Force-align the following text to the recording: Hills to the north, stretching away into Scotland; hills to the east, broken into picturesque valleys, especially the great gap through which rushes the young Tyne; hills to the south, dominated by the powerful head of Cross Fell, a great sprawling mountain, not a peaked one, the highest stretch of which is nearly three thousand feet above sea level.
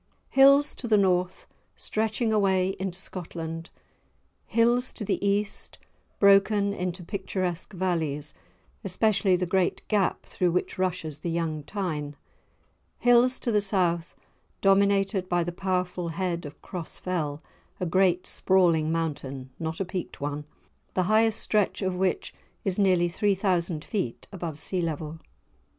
Hills 0.31 0.73
to 0.77 0.87
the 0.87 0.97
north, 0.97 1.45
stretching 1.75 2.33
away 2.33 2.69
into 2.79 2.99
Scotland; 2.99 3.69
hills 4.47 4.91
to 4.93 5.05
the 5.05 5.23
east, 5.23 5.77
broken 6.17 6.73
into 6.73 7.03
picturesque 7.03 7.71
valleys, 7.73 8.33
especially 8.83 9.35
the 9.35 9.45
great 9.45 9.87
gap 9.89 10.25
through 10.25 10.53
which 10.53 10.79
rushes 10.79 11.19
the 11.19 11.29
young 11.29 11.61
Tyne; 11.61 12.15
hills 12.97 13.39
to 13.41 13.51
the 13.51 13.61
south, 13.61 14.15
dominated 14.59 15.29
by 15.29 15.43
the 15.43 15.51
powerful 15.51 16.07
head 16.07 16.47
of 16.47 16.63
Cross 16.63 16.97
Fell, 16.97 17.43
a 17.79 17.85
great 17.85 18.25
sprawling 18.25 18.91
mountain, 18.91 19.51
not 19.59 19.79
a 19.79 19.85
peaked 19.85 20.19
one, 20.19 20.45
the 20.95 21.03
highest 21.03 21.39
stretch 21.39 21.83
of 21.83 21.93
which 21.93 22.33
is 22.65 22.79
nearly 22.79 23.07
three 23.07 23.35
thousand 23.35 23.85
feet 23.85 24.27
above 24.31 24.57
sea 24.57 24.81
level. 24.81 25.19